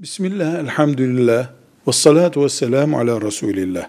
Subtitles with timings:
[0.00, 1.50] Bismillah, elhamdülillah,
[1.88, 3.88] ve salatu ve selamu ala Resulillah.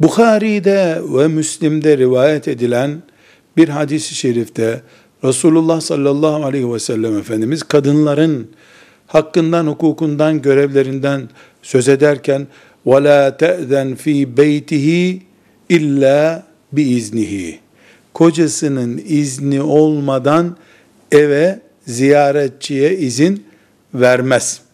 [0.00, 3.02] Bukhari'de ve Müslim'de rivayet edilen
[3.56, 4.82] bir hadis-i şerifte
[5.24, 8.50] Resulullah sallallahu aleyhi ve sellem Efendimiz kadınların
[9.06, 11.28] hakkından, hukukundan, görevlerinden
[11.62, 12.46] söz ederken
[12.86, 15.18] وَلَا تَأْذَنْ ف۪ي بَيْتِهِ
[15.68, 17.60] illa biiznihi.
[18.14, 20.56] Kocasının izni olmadan
[21.12, 23.46] eve ziyaretçiye izin
[23.94, 24.64] vermez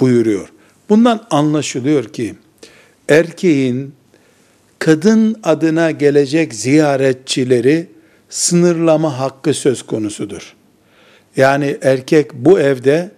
[0.00, 0.48] Buyuruyor.
[0.88, 2.34] Bundan anlaşılıyor ki
[3.08, 3.94] erkeğin
[4.78, 7.86] kadın adına gelecek ziyaretçileri
[8.28, 10.54] sınırlama hakkı söz konusudur.
[11.36, 13.10] Yani erkek bu evde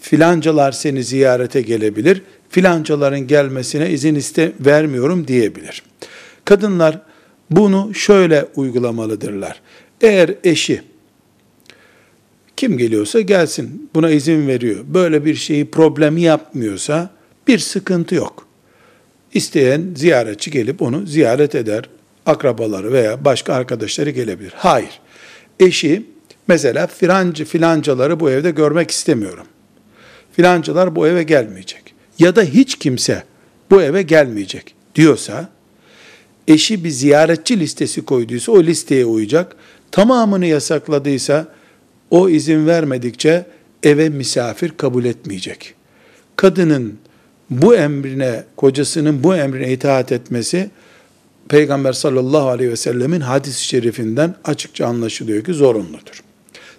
[0.00, 5.82] filancalar seni ziyarete gelebilir, filancaların gelmesine izin iste vermiyorum diyebilir.
[6.44, 6.98] Kadınlar
[7.50, 9.60] bunu şöyle uygulamalıdırlar.
[10.00, 10.82] Eğer eşi
[12.60, 13.90] kim geliyorsa gelsin.
[13.94, 14.84] Buna izin veriyor.
[14.86, 17.10] Böyle bir şeyi problemi yapmıyorsa
[17.48, 18.46] bir sıkıntı yok.
[19.34, 21.84] İsteyen ziyaretçi gelip onu ziyaret eder.
[22.26, 24.52] Akrabaları veya başka arkadaşları gelebilir.
[24.56, 25.00] Hayır.
[25.60, 26.06] Eşi
[26.48, 29.46] mesela filancı filancaları bu evde görmek istemiyorum.
[30.32, 31.94] Filancalar bu eve gelmeyecek.
[32.18, 33.24] Ya da hiç kimse
[33.70, 35.48] bu eve gelmeyecek diyorsa
[36.48, 39.56] eşi bir ziyaretçi listesi koyduysa o listeye uyacak.
[39.90, 41.59] Tamamını yasakladıysa
[42.10, 43.46] o izin vermedikçe
[43.82, 45.74] eve misafir kabul etmeyecek.
[46.36, 46.98] Kadının
[47.50, 50.70] bu emrine, kocasının bu emrine itaat etmesi
[51.48, 56.22] Peygamber sallallahu aleyhi ve sellemin hadis-i şerifinden açıkça anlaşılıyor ki zorunludur.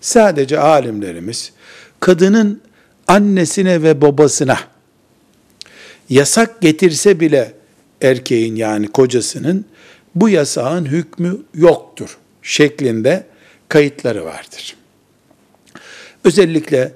[0.01, 1.51] Sadece alimlerimiz
[1.99, 2.61] kadının
[3.07, 4.57] annesine ve babasına
[6.09, 7.53] yasak getirse bile
[8.01, 9.65] erkeğin yani kocasının
[10.15, 13.25] bu yasağın hükmü yoktur şeklinde
[13.69, 14.80] kayıtları vardır.
[16.23, 16.91] Özellikle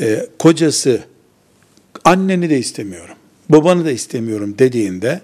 [0.00, 1.00] e, kocası
[2.04, 3.14] anneni de istemiyorum,
[3.48, 5.20] babanı da istemiyorum dediğinde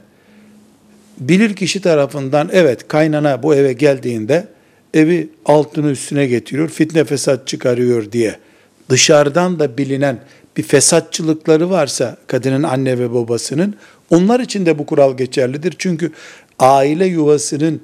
[1.18, 4.48] bilir kişi tarafından evet kaynana bu eve geldiğinde
[4.94, 8.36] evi altını üstüne getiriyor, fitne fesat çıkarıyor diye
[8.88, 10.18] dışarıdan da bilinen
[10.56, 13.74] bir fesatçılıkları varsa kadının anne ve babasının
[14.10, 15.74] onlar için de bu kural geçerlidir.
[15.78, 16.12] Çünkü
[16.58, 17.80] aile yuvasının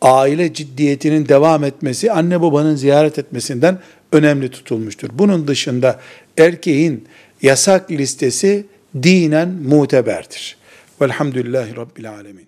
[0.00, 3.78] aile ciddiyetinin devam etmesi anne babanın ziyaret etmesinden
[4.12, 5.08] önemli tutulmuştur.
[5.12, 6.00] Bunun dışında
[6.38, 7.08] erkeğin
[7.42, 8.66] yasak listesi
[9.02, 10.56] dinen muteberdir.
[11.00, 12.46] Velhamdülillahi Rabbil Alemin.